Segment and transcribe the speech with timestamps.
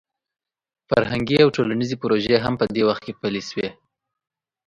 [0.89, 3.69] فرهنګي او ټولنیزې پروژې هم په دې وخت کې پلې شوې.